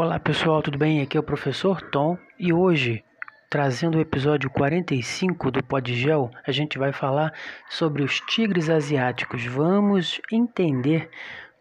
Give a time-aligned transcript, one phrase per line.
[0.00, 1.02] Olá pessoal, tudo bem?
[1.02, 3.04] Aqui é o professor Tom e hoje,
[3.50, 7.34] trazendo o episódio 45 do Podgel, a gente vai falar
[7.68, 9.44] sobre os tigres asiáticos.
[9.46, 11.10] Vamos entender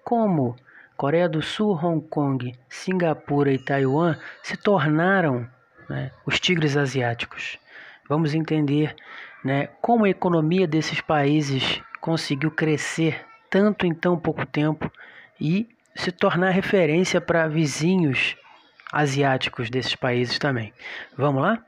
[0.04, 0.56] como
[0.96, 5.50] Coreia do Sul, Hong Kong, Singapura e Taiwan se tornaram
[5.90, 7.58] né, os tigres asiáticos.
[8.08, 8.96] Vamos entender
[9.44, 14.92] né, como a economia desses países conseguiu crescer tanto em tão pouco tempo
[15.42, 18.36] e se tornar referência para vizinhos
[18.92, 20.74] asiáticos desses países também.
[21.18, 21.64] Vamos lá?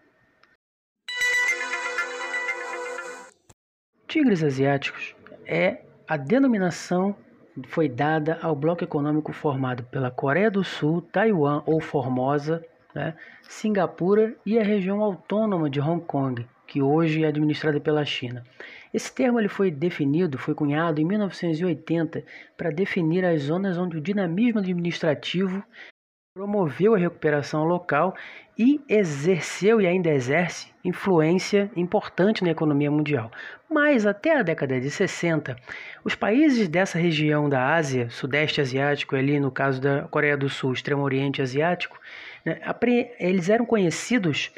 [4.07, 5.15] Tigres asiáticos
[5.45, 7.15] é a denominação
[7.67, 12.65] foi dada ao bloco econômico formado pela Coreia do Sul, Taiwan ou Formosa,
[12.95, 18.43] né, Singapura e a região autônoma de Hong Kong, que hoje é administrada pela China.
[18.93, 22.23] Esse termo ele foi definido, foi cunhado em 1980
[22.57, 25.63] para definir as zonas onde o dinamismo administrativo
[26.33, 28.15] promoveu a recuperação local
[28.57, 33.31] e exerceu e ainda exerce influência importante na economia mundial.
[33.69, 35.55] Mas até a década de 60,
[36.03, 40.73] os países dessa região da Ásia, Sudeste Asiático, ali no caso da Coreia do Sul,
[40.73, 41.99] Extremo Oriente Asiático,
[42.45, 42.59] né,
[43.19, 44.51] eles eram conhecidos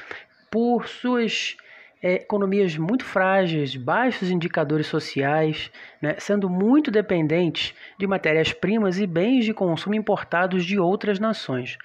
[0.50, 1.58] por suas
[2.02, 5.72] é, economias muito frágeis, baixos indicadores sociais,
[6.02, 11.78] né, sendo muito dependentes de matérias-primas e bens de consumo importados de outras nações.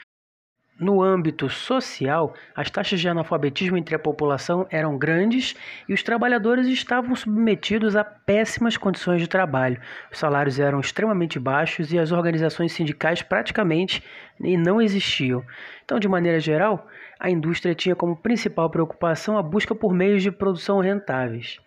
[0.78, 5.56] No âmbito social, as taxas de analfabetismo entre a população eram grandes
[5.88, 9.80] e os trabalhadores estavam submetidos a péssimas condições de trabalho.
[10.12, 14.04] Os salários eram extremamente baixos e as organizações sindicais praticamente
[14.38, 15.42] não existiam.
[15.82, 16.86] Então, de maneira geral,
[17.18, 21.58] a indústria tinha como principal preocupação a busca por meios de produção rentáveis.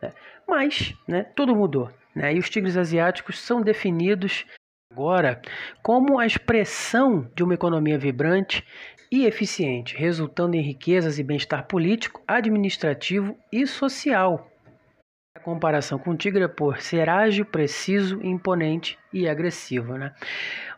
[0.00, 0.10] Né?
[0.48, 1.90] Mas né, tudo mudou.
[2.16, 2.34] Né?
[2.34, 4.46] E os tigres asiáticos são definidos
[4.94, 5.42] agora
[5.82, 8.64] como a expressão de uma economia vibrante
[9.10, 14.48] e eficiente, resultando em riquezas e bem-estar político, administrativo e social.
[15.36, 19.98] A comparação com o tigre é por ser ágil, preciso, imponente e agressivo.
[19.98, 20.12] Né?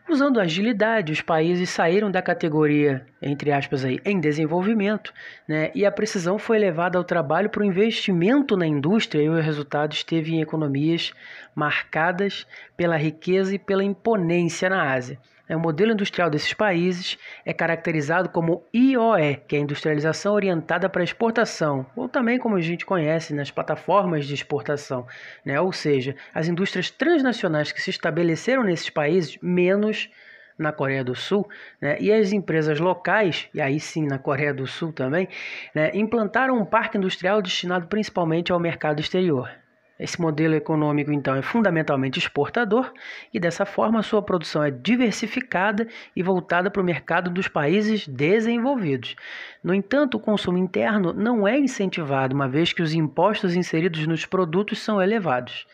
[0.09, 5.13] Usando agilidade, os países saíram da categoria, entre aspas, aí, em desenvolvimento,
[5.45, 5.69] né?
[5.75, 9.91] e a precisão foi levada ao trabalho para o investimento na indústria, e o resultado
[9.91, 11.11] esteve em economias
[11.53, 12.47] marcadas
[12.77, 15.19] pela riqueza e pela imponência na Ásia.
[15.49, 21.03] É, o modelo industrial desses países é caracterizado como IOE, que é industrialização orientada para
[21.03, 25.07] exportação, ou também como a gente conhece nas plataformas de exportação,
[25.45, 25.59] né?
[25.59, 30.09] ou seja, as indústrias transnacionais que se estabeleceram nesses países, menos
[30.57, 31.47] na Coreia do Sul,
[31.79, 35.27] né, e as empresas locais, e aí sim na Coreia do Sul também,
[35.73, 39.51] né, implantaram um parque industrial destinado principalmente ao mercado exterior.
[39.99, 42.93] Esse modelo econômico, então, é fundamentalmente exportador
[43.33, 49.15] e, dessa forma, sua produção é diversificada e voltada para o mercado dos países desenvolvidos.
[49.63, 54.25] No entanto, o consumo interno não é incentivado, uma vez que os impostos inseridos nos
[54.25, 55.65] produtos são elevados.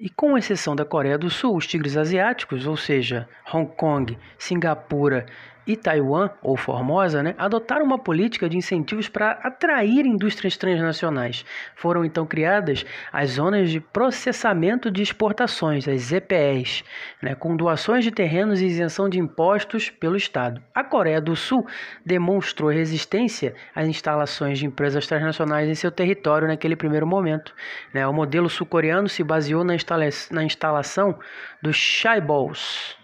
[0.00, 5.26] E com exceção da Coreia do Sul, os tigres asiáticos, ou seja, Hong Kong, Singapura
[5.68, 11.44] e Taiwan, ou Formosa, né, adotaram uma política de incentivos para atrair indústrias transnacionais.
[11.76, 16.82] Foram então criadas as zonas de processamento de exportações, as EPEs,
[17.22, 20.62] né, com doações de terrenos e isenção de impostos pelo Estado.
[20.74, 21.66] A Coreia do Sul
[22.04, 27.54] demonstrou resistência às instalações de empresas transnacionais em seu território naquele primeiro momento.
[27.92, 28.06] Né.
[28.06, 31.18] O modelo sul-coreano se baseou na, instala na instalação
[31.60, 32.97] dos Chaebols,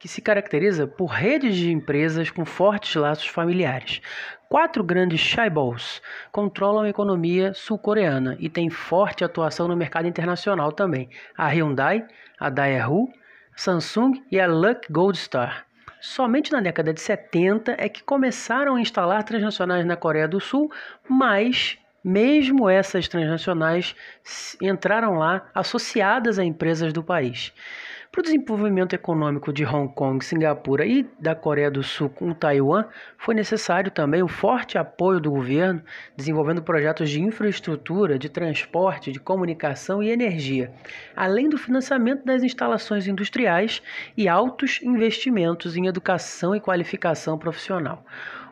[0.00, 4.00] que se caracteriza por redes de empresas com fortes laços familiares.
[4.48, 6.00] Quatro grandes chaebols
[6.32, 11.10] controlam a economia sul-coreana e têm forte atuação no mercado internacional também.
[11.36, 12.02] A Hyundai,
[12.38, 13.12] a Daewoo,
[13.54, 15.66] Samsung e a Luck Gold Star.
[16.00, 20.72] Somente na década de 70 é que começaram a instalar transnacionais na Coreia do Sul,
[21.06, 23.94] mas mesmo essas transnacionais
[24.62, 27.52] entraram lá associadas a empresas do país.
[28.12, 32.86] Para o desenvolvimento econômico de Hong Kong, Singapura e da Coreia do Sul com Taiwan,
[33.16, 35.80] foi necessário também o forte apoio do governo,
[36.16, 40.72] desenvolvendo projetos de infraestrutura, de transporte, de comunicação e energia,
[41.14, 43.80] além do financiamento das instalações industriais
[44.16, 48.04] e altos investimentos em educação e qualificação profissional.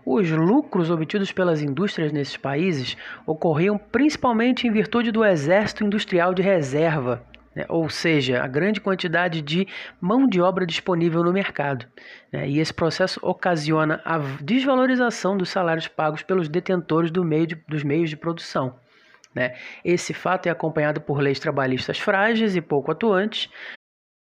[0.06, 2.96] Os lucros obtidos pelas indústrias nesses países
[3.26, 7.26] ocorriam principalmente em virtude do exército industrial de reserva,
[7.58, 7.66] né?
[7.68, 9.66] ou seja, a grande quantidade de
[10.00, 11.86] mão de obra disponível no mercado.
[12.32, 12.48] Né?
[12.48, 17.82] E esse processo ocasiona a desvalorização dos salários pagos pelos detentores do meio de, dos
[17.82, 18.78] meios de produção.
[19.34, 19.56] Né?
[19.84, 23.50] Esse fato é acompanhado por leis trabalhistas frágeis e pouco atuantes,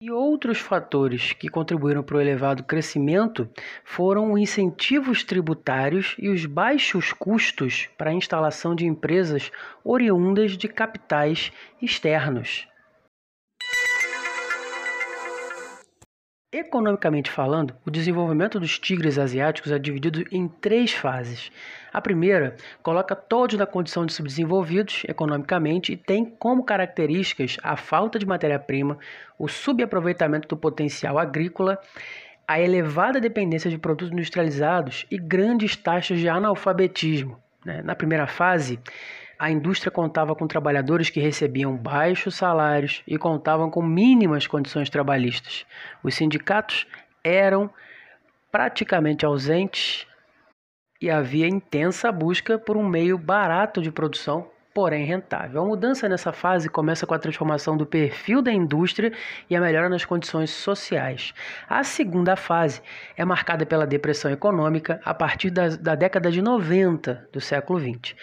[0.00, 3.48] E outros fatores que contribuíram para o elevado crescimento
[3.84, 9.52] foram incentivos tributários e os baixos custos para a instalação de empresas
[9.84, 12.66] oriundas de capitais externos.
[16.54, 21.50] Economicamente falando, o desenvolvimento dos tigres asiáticos é dividido em três fases.
[21.90, 28.18] A primeira coloca todos na condição de subdesenvolvidos economicamente e tem como características a falta
[28.18, 28.98] de matéria-prima,
[29.38, 31.78] o subaproveitamento do potencial agrícola,
[32.46, 37.42] a elevada dependência de produtos industrializados e grandes taxas de analfabetismo.
[37.64, 37.80] Né?
[37.82, 38.78] Na primeira fase,
[39.42, 45.66] a indústria contava com trabalhadores que recebiam baixos salários e contavam com mínimas condições trabalhistas.
[46.00, 46.86] Os sindicatos
[47.24, 47.68] eram
[48.52, 50.06] praticamente ausentes
[51.00, 55.60] e havia intensa busca por um meio barato de produção, porém rentável.
[55.60, 59.12] A mudança nessa fase começa com a transformação do perfil da indústria
[59.50, 61.34] e a melhora nas condições sociais.
[61.68, 62.80] A segunda fase
[63.16, 68.14] é marcada pela depressão econômica a partir da, da década de 90 do século XX.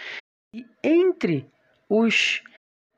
[0.51, 1.48] E entre
[1.88, 2.42] os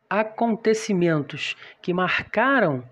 [0.09, 2.87] acontecimentos que marcaram,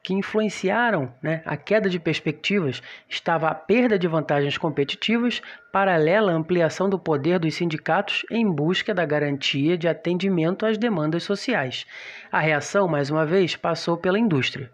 [0.00, 5.42] que influenciaram né, a queda de perspectivas, estava a perda de vantagens competitivas,
[5.72, 11.24] paralela à ampliação do poder dos sindicatos em busca da garantia de atendimento às demandas
[11.24, 11.84] sociais.
[12.30, 14.70] A reação, mais uma vez, passou pela indústria.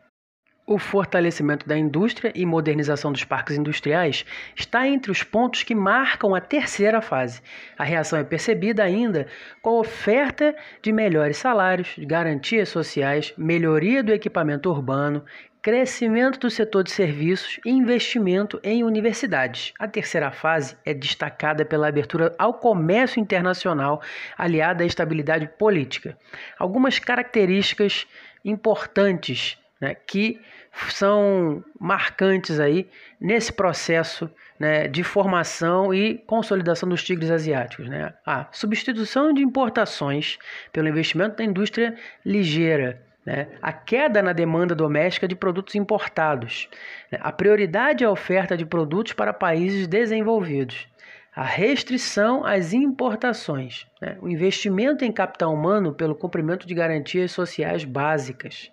[0.73, 4.25] O fortalecimento da indústria e modernização dos parques industriais
[4.55, 7.43] está entre os pontos que marcam a terceira fase.
[7.77, 9.27] A reação é percebida ainda
[9.61, 15.25] com a oferta de melhores salários, garantias sociais, melhoria do equipamento urbano,
[15.61, 19.75] crescimento do setor de serviços e investimento em universidades.
[19.77, 24.01] A terceira fase é destacada pela abertura ao comércio internacional,
[24.39, 26.17] aliada à estabilidade política.
[26.57, 28.07] Algumas características
[28.45, 30.41] importantes né, que
[30.89, 32.89] são marcantes aí
[33.21, 37.89] nesse processo né, de formação e consolidação dos tigres asiáticos.
[37.89, 38.13] Né?
[38.25, 40.39] A substituição de importações
[40.73, 43.49] pelo investimento na indústria ligeira, né?
[43.61, 46.69] a queda na demanda doméstica de produtos importados,
[47.11, 47.19] né?
[47.21, 50.87] a prioridade à oferta de produtos para países desenvolvidos,
[51.35, 54.17] a restrição às importações, né?
[54.21, 58.71] o investimento em capital humano pelo cumprimento de garantias sociais básicas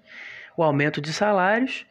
[0.57, 1.85] o aumento de salários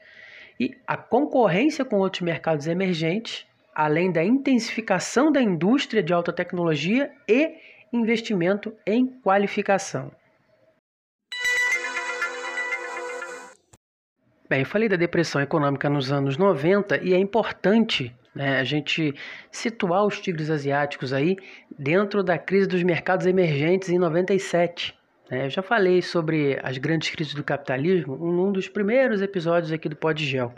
[0.59, 7.11] e a concorrência com outros mercados emergentes, além da intensificação da indústria de alta tecnologia
[7.29, 7.55] e
[7.93, 10.11] investimento em qualificação.
[14.49, 19.13] Bem, eu falei da depressão econômica nos anos 90 e é importante né, a gente
[19.51, 21.37] situar os tigres asiáticos aí
[21.77, 24.95] dentro da crise dos mercados emergentes em 97.
[25.31, 29.89] É, eu já falei sobre as grandes crises do capitalismo num dos primeiros episódios aqui
[29.89, 30.55] do Podgel.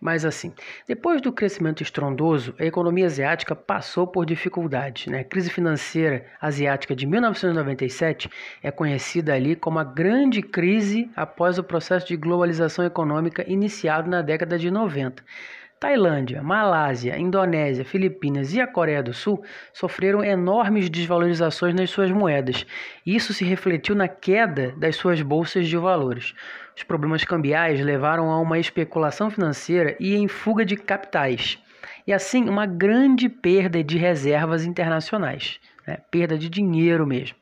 [0.00, 0.52] Mas assim,
[0.86, 5.06] depois do crescimento estrondoso, a economia asiática passou por dificuldades.
[5.06, 5.20] Né?
[5.20, 8.28] A crise financeira asiática de 1997
[8.62, 14.20] é conhecida ali como a grande crise após o processo de globalização econômica iniciado na
[14.20, 15.22] década de 90.
[15.78, 22.64] Tailândia, Malásia, Indonésia, Filipinas e a Coreia do Sul sofreram enormes desvalorizações nas suas moedas.
[23.04, 26.34] Isso se refletiu na queda das suas bolsas de valores.
[26.76, 31.58] Os problemas cambiais levaram a uma especulação financeira e em fuga de capitais,
[32.06, 35.60] e assim uma grande perda de reservas internacionais.
[35.86, 35.98] Né?
[36.10, 37.36] Perda de dinheiro mesmo.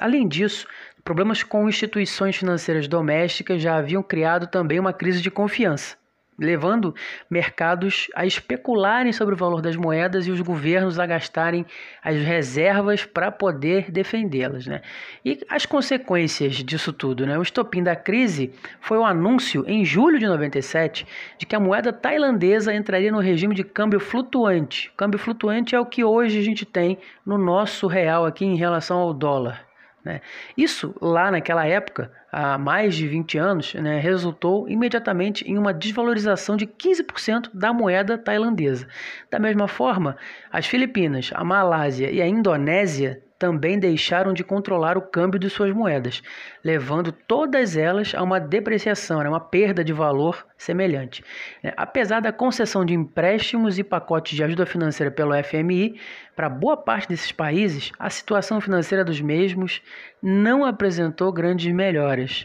[0.00, 0.66] Além disso,
[1.04, 5.99] problemas com instituições financeiras domésticas já haviam criado também uma crise de confiança
[6.40, 6.94] levando
[7.28, 11.66] mercados a especularem sobre o valor das moedas e os governos a gastarem
[12.02, 14.66] as reservas para poder defendê-las.
[14.66, 14.80] Né?
[15.24, 17.38] E as consequências disso tudo, né?
[17.38, 21.06] o estopim da crise foi o anúncio em julho de 97
[21.38, 24.90] de que a moeda tailandesa entraria no regime de câmbio flutuante.
[24.96, 28.98] Câmbio flutuante é o que hoje a gente tem no nosso real aqui em relação
[28.98, 29.69] ao dólar.
[30.04, 30.20] Né?
[30.56, 36.56] Isso, lá naquela época, há mais de 20 anos, né, resultou imediatamente em uma desvalorização
[36.56, 38.86] de 15% da moeda tailandesa.
[39.30, 40.16] Da mesma forma,
[40.50, 45.74] as Filipinas, a Malásia e a Indonésia também deixaram de controlar o câmbio de suas
[45.74, 46.22] moedas,
[46.62, 51.24] levando todas elas a uma depreciação, né, uma perda de valor semelhante.
[51.62, 55.98] É, apesar da concessão de empréstimos e pacotes de ajuda financeira pelo FMI,
[56.36, 59.80] para boa parte desses países, a situação financeira dos mesmos
[60.22, 62.44] não apresentou grandes melhoras.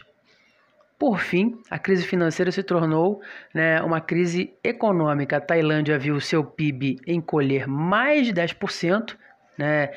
[0.98, 3.20] Por fim, a crise financeira se tornou
[3.52, 5.36] né, uma crise econômica.
[5.36, 9.14] A Tailândia viu seu PIB encolher mais de 10%,
[9.58, 9.90] né,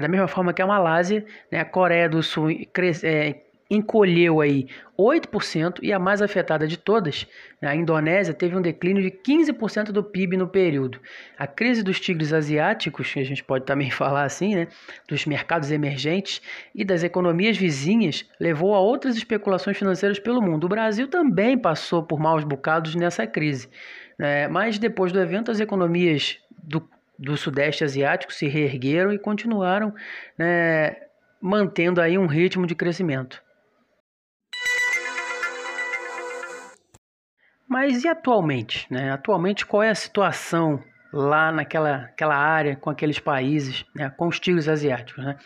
[0.00, 3.34] da mesma forma que a Malásia, né, a Coreia do Sul é,
[3.74, 4.68] encolheu aí
[4.98, 7.26] 8% e a mais afetada de todas,
[7.60, 11.00] né, a Indonésia, teve um declínio de 15% do PIB no período.
[11.38, 14.68] A crise dos tigres asiáticos, que a gente pode também falar assim, né,
[15.08, 16.42] dos mercados emergentes
[16.74, 20.64] e das economias vizinhas, levou a outras especulações financeiras pelo mundo.
[20.64, 23.68] O Brasil também passou por maus bocados nessa crise.
[24.18, 26.86] Né, mas depois do evento, as economias do,
[27.18, 29.94] do Sudeste Asiático se reergueram e continuaram
[30.38, 30.96] né,
[31.40, 33.42] mantendo aí um ritmo de crescimento.
[37.68, 38.86] Mas e atualmente?
[38.90, 39.10] Né?
[39.10, 44.10] Atualmente, qual é a situação lá naquela aquela área, com aqueles países, né?
[44.10, 45.24] com os tigres asiáticos?
[45.24, 45.38] Né?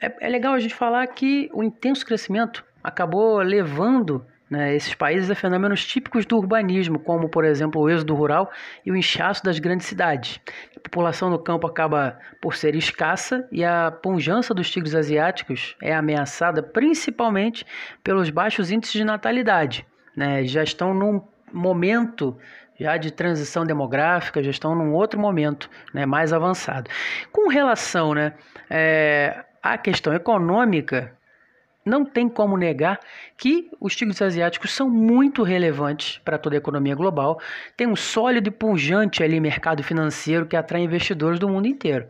[0.00, 5.30] É, é legal a gente falar que o intenso crescimento acabou levando né, esses países
[5.30, 8.50] a fenômenos típicos do urbanismo, como, por exemplo, o êxodo rural
[8.84, 10.40] e o inchaço das grandes cidades.
[10.76, 15.94] A população no campo acaba por ser escassa e a pujança dos tigres asiáticos é
[15.94, 17.66] ameaçada principalmente
[18.02, 19.86] pelos baixos índices de natalidade.
[20.16, 22.36] Né, já estão num momento
[22.78, 26.88] já de transição demográfica, já estão num outro momento né, mais avançado.
[27.32, 28.34] Com relação né,
[28.70, 31.17] é, à questão econômica,
[31.88, 33.00] não tem como negar
[33.36, 37.40] que os tigres asiáticos são muito relevantes para toda a economia global,
[37.76, 42.06] tem um sólido e pujante ali mercado financeiro que atrai investidores do mundo inteiro.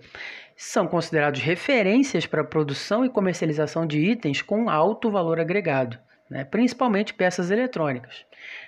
[0.56, 5.96] São considerados referências para a produção e comercialização de itens com alto valor agregado,
[6.30, 8.24] né, principalmente peças eletrônicas.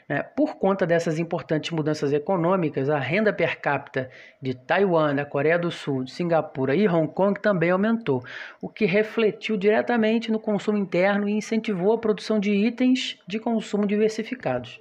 [0.09, 0.23] Né?
[0.23, 5.71] Por conta dessas importantes mudanças econômicas, a renda per capita de Taiwan, da Coreia do
[5.71, 8.25] Sul, de Singapura e Hong Kong também aumentou,
[8.61, 13.87] o que refletiu diretamente no consumo interno e incentivou a produção de itens de consumo
[13.87, 14.81] diversificados.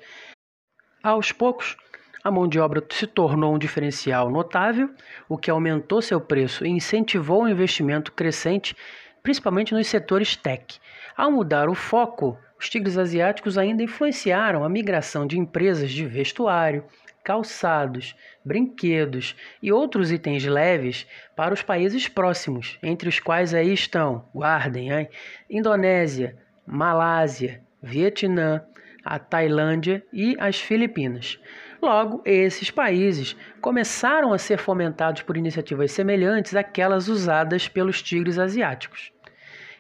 [1.03, 1.77] Aos poucos,
[2.21, 4.89] a mão de obra se tornou um diferencial notável,
[5.29, 8.75] o que aumentou seu preço e incentivou o investimento crescente,
[9.21, 10.79] principalmente nos setores tech.
[11.15, 16.83] Ao mudar o foco, os tigres asiáticos ainda influenciaram a migração de empresas de vestuário,
[17.23, 24.25] calçados, brinquedos e outros itens leves para os países próximos, entre os quais aí estão,
[24.33, 25.09] guardem, hein?
[25.49, 28.63] Indonésia, Malásia, Vietnã,
[29.03, 31.39] a Tailândia e as Filipinas.
[31.81, 39.13] Logo, esses países começaram a ser fomentados por iniciativas semelhantes àquelas usadas pelos tigres asiáticos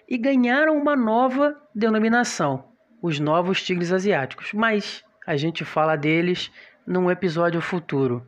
[0.07, 2.63] e ganharam uma nova denominação,
[3.01, 6.51] os novos tigres asiáticos, mas a gente fala deles
[6.87, 8.25] num episódio futuro.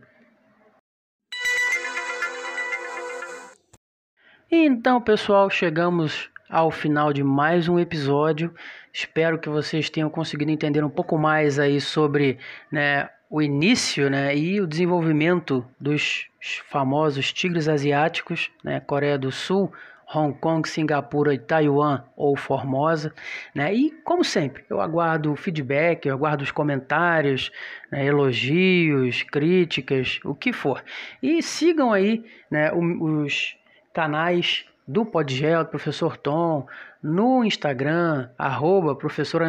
[4.51, 8.54] Então, pessoal, chegamos ao final de mais um episódio.
[8.94, 12.38] Espero que vocês tenham conseguido entender um pouco mais aí sobre
[12.70, 16.28] né, o início né, e o desenvolvimento dos
[16.70, 19.72] famosos tigres asiáticos, né, Coreia do Sul,
[20.14, 23.14] Hong Kong, Singapura, Taiwan ou Formosa,
[23.56, 23.74] né?
[23.74, 27.50] E como sempre, eu aguardo feedback, eu aguardo os comentários,
[27.90, 28.06] né?
[28.06, 30.84] elogios, críticas, o que for.
[31.24, 32.74] E sigam aí, né?
[32.74, 33.56] os
[33.94, 36.68] canais do Podgel, professor Tom,
[37.02, 39.42] no Instagram, arroba professor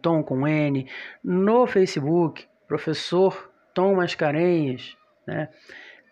[0.00, 0.86] Tom com N,
[1.22, 4.96] no Facebook, professor Tom Mascarenhas,
[5.26, 5.48] né?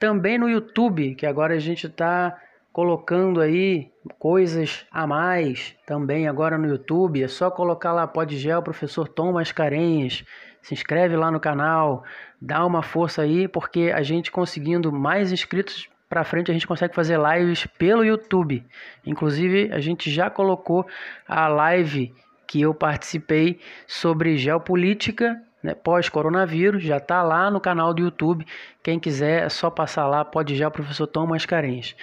[0.00, 2.36] Também no YouTube, que agora a gente está
[2.72, 7.22] colocando aí coisas a mais também agora no YouTube.
[7.22, 10.24] É só colocar lá Podgel Professor Tom Mascarenhas.
[10.60, 12.04] Se inscreve lá no canal,
[12.40, 16.94] dá uma força aí, porque a gente conseguindo mais inscritos para frente a gente consegue
[16.94, 18.64] fazer lives pelo YouTube.
[19.04, 20.86] Inclusive, a gente já colocou
[21.26, 22.14] a live
[22.46, 28.46] que eu participei sobre geopolítica né, pós-coronavírus, já está lá no canal do YouTube.
[28.82, 31.96] Quem quiser é só passar lá, pode já o professor Tom Mascarenhas.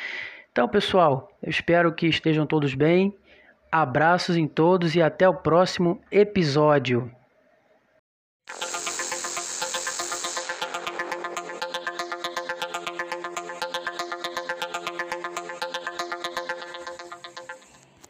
[0.51, 3.15] Então, pessoal, eu espero que estejam todos bem.
[3.71, 7.09] Abraços em todos e até o próximo episódio.